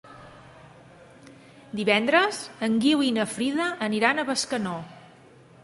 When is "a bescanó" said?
4.25-4.77